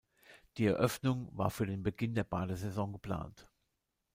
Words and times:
Die 0.57 0.65
Eröffnung 0.65 1.29
war 1.37 1.51
für 1.51 1.67
den 1.67 1.83
Beginn 1.83 2.15
der 2.15 2.23
Badesaison 2.23 2.91
geplant. 2.91 3.47